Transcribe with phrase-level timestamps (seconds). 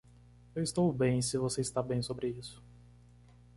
[0.55, 2.59] Eu estou bem se você está bem sobre isso.